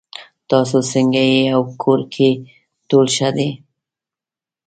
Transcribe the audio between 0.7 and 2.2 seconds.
څنګه یې او کور